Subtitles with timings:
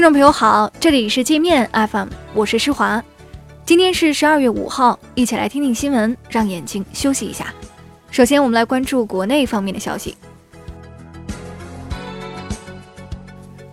[0.00, 3.04] 听众朋友好，这里是界面 FM，我是施华。
[3.66, 7.52] 今天是十二月五号，一起来听听新闻，让眼睛休息一下。
[8.10, 10.16] 首先，我们来关注国内方面的消息。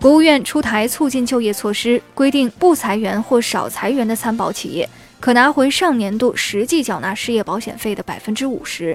[0.02, 4.86] 国务院出台促进就业措施，规定不裁员或少裁员的参保企业
[5.20, 8.94] 可拿回上年度实际缴纳失业保险费的百分之五十。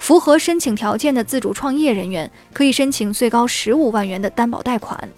[0.00, 5.08] 符合申请条件的自主创业人员可以申请最高十五万元的担保贷款。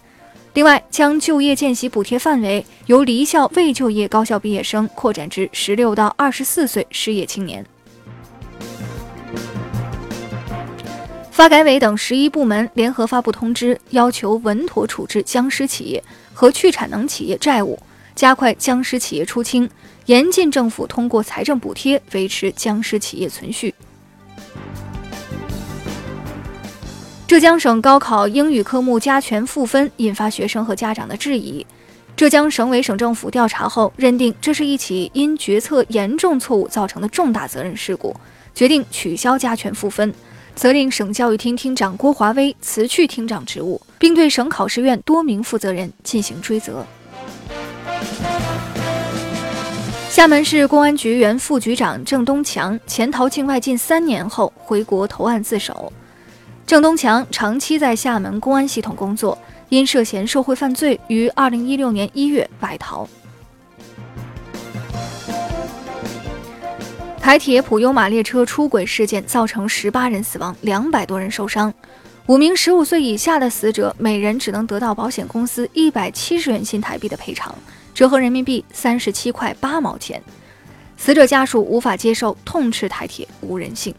[0.54, 7.64] 另外，将就业见习补贴范围由离校未就业高校毕业生扩展至十六到二十四岁失业青年。
[11.30, 16.02] 发改委等十一部门联合发布通知，要求稳妥处置僵尸企业
[16.34, 17.78] 和去产能企业债务，
[18.16, 19.70] 加快僵尸企业出清，
[20.06, 23.72] 严禁政府通过财政补贴维持僵尸企业存续。
[27.28, 31.64] 浙江省高考英语科目加权赋分引发学生和家长的质疑。
[32.16, 38.16] 浙江省委省政府调查后认定，这是一起因决策严重错误造成的重大责任事故，
[38.54, 40.12] 决定取消加权赋分。
[40.54, 46.82] 责令省教育厅厅长郭华威辞去厅长职务，并对省考试院多名负责人进行追责。
[50.08, 55.92] 厦门市公安局原副局长郑东强潜逃境外近三年后回国投案自首。
[56.68, 59.38] 郑东强长期在厦门公安系统工作，
[59.70, 63.08] 因涉嫌受贿犯罪，于二零一六年一月外逃。
[67.18, 71.72] 台铁普悠玛列车出轨事件造成十八人死亡，两百多人受伤。
[72.26, 77.54] 五名十五岁以下的死者，每人只能得到保险公司一百七十元新台币的赔偿，
[77.94, 80.22] 折合人民币三十七块八毛钱。
[80.98, 83.94] 死者家属无法接受，痛斥台铁无人性。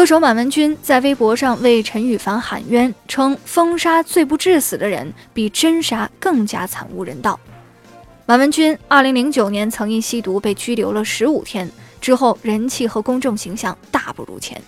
[0.00, 7.38] 歌手满文军在微博上为陈羽凡喊冤，称封杀罪不至死的人，比真杀更加惨无人道。
[8.24, 11.70] 满文军二零零九年曾因吸毒被拘留了十五天，
[12.00, 14.58] 之后人气和公众形象大不如前。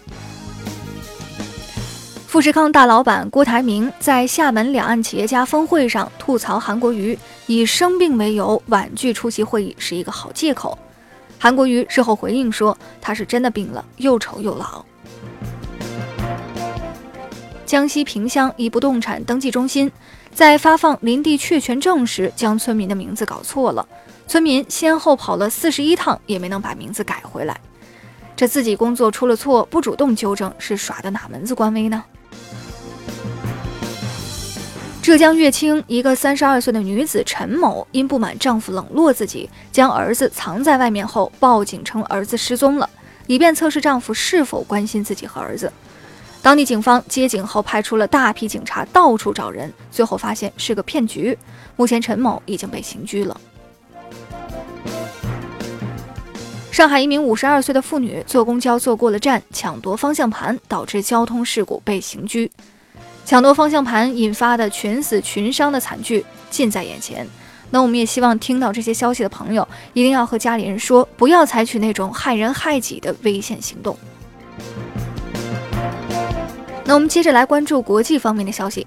[2.26, 10.78] 富士康大老板郭台铭在厦门两岸企业家峰会上吐槽韩国瑜以生病为由婉拒出席会议是一个好借口。
[11.42, 14.84] 韩国瑜事后回应说他是真的病了，又丑又老。
[17.66, 19.90] 江西萍乡一不动产登记中心。
[20.32, 23.84] 在发放林地确权证时，将村民的名字搞错了。
[24.28, 27.60] 村民先后跑了四十一趟，也没能把名字改回来。
[28.36, 32.04] 这自己工作出了错，不主动纠正，是耍的哪门子官威呢？
[35.02, 42.88] 浙江乐清一个三十二岁的女子陈某，因不满丈夫冷落自己，将儿子藏在外面后，报警称儿子失踪了，
[43.26, 45.72] 以便测试丈夫是否关心自己和儿子。
[46.40, 51.36] 当地警方接警后，派出了大批警察到处找人，最后发现是个骗局。
[51.74, 53.40] 目前，陈某已经被刑拘了。
[56.70, 62.48] 上海一名五十二岁的妇女坐公交坐过了站，抢夺方向盘，导致交通事故被刑拘。
[63.24, 67.26] 抢夺方向盘引发的群死群伤的惨剧近在眼前。
[67.70, 73.96] 那我们也希望听到这些消息的朋友，一定要和家里人说，不要采取那种害人害己的危险行动。
[76.84, 78.86] 那我们接着来关注国际方面的消息。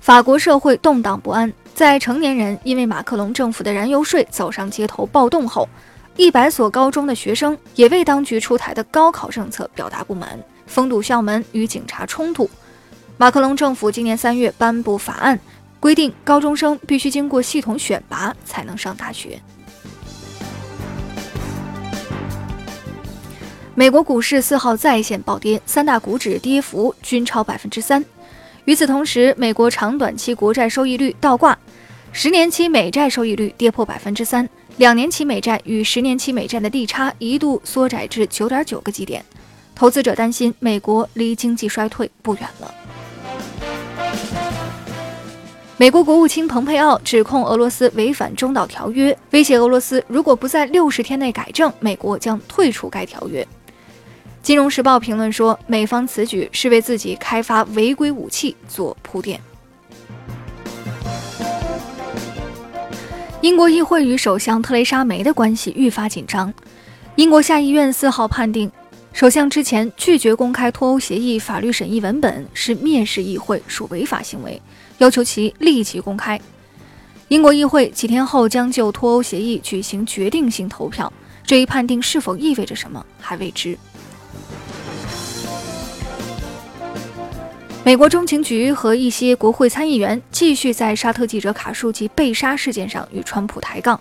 [0.00, 5.68] 法国社会动荡不安，在成年人因为马克龙政府的燃油税走上街头暴动后，
[6.16, 10.36] 一百所高中的学生也为当局出台的高考政策表达不满，
[10.66, 12.50] 封堵校门与警察冲突。
[13.22, 15.38] 马克龙政府今年三月颁布法案，
[15.78, 19.40] 规定高中生必须经过系统选拔才能上大学。
[23.76, 28.04] 美国股市四号再现暴跌，三大股指跌幅均超百分之三。
[28.64, 31.56] 与此同时，美国长短期国债收益率倒挂，
[32.10, 39.24] 十年期美债收益率跌破百分之三，两年期美债与十年期美债的利差一度缩窄至九点九个基点。
[39.76, 42.74] 投资者担心美国离经济衰退不远了。
[45.78, 53.42] 美国国务卿蓬佩奥指控俄罗斯违反中导条约，威胁俄罗斯如果不在六十天内改正，美国将退出该条约。
[54.42, 59.40] 《金融时报》评论说，美方此举是为自己开发违规武器做铺垫。
[63.40, 66.52] 英国议会与首相特蕾莎梅的关系愈发紧张。
[67.16, 68.70] 英国下议院四号判定，
[69.12, 74.60] 首相之前拒绝公开脱欧协议法律审议文本是蔑视议会，属违法行为，
[74.98, 76.40] 要求其立即公开。
[77.28, 81.12] 英国议会几天后将就脱欧协议举行决定性投票，
[81.46, 83.78] 这一判定是否意味着什么还未知。
[87.84, 94.00] 美国中情局和一些国会参议员继续在沙特记者卡舒吉被杀事件上与川普抬杠。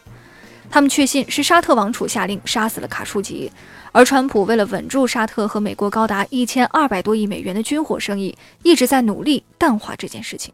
[0.72, 3.52] 他们确信是沙特王储下令杀死了卡舒吉，
[3.92, 8.34] 而川普为了稳住沙特和美国高达一千二百多亿美元的军火生意，
[8.64, 10.54] 一直在努力淡化这件事情。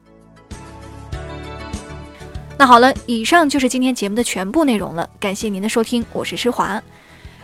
[2.57, 6.81] 那好了，以上就是今天节目的全部内容了，感谢您的收听，我是施华。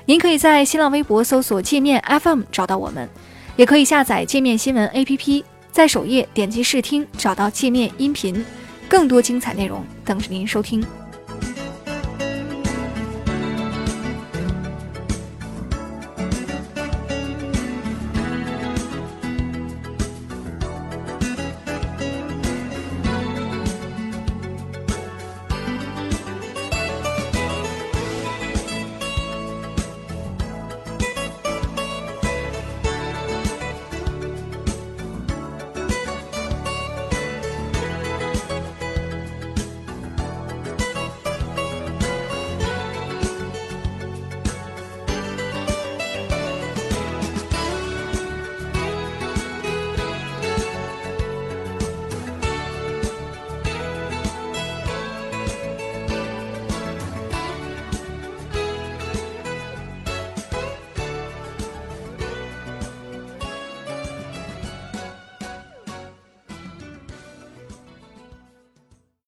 [0.05, 3.07] 您可以在新浪微博搜索“界面 FM” 找到我们，
[3.55, 5.43] 也可以下载界面新闻 APP。
[5.71, 8.43] 在首页点击试听，找到界面音频，
[8.89, 10.83] 更多精彩内容等着您收听。